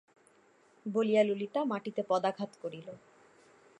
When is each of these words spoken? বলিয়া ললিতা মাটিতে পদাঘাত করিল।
বলিয়া 0.85 1.21
ললিতা 1.23 1.61
মাটিতে 1.65 2.01
পদাঘাত 2.09 2.51
করিল। 2.61 2.87